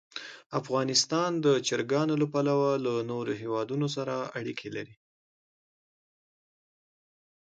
[0.59, 4.95] افغانستان د چرګان له پلوه له نورو هېوادونو سره اړیکې لري.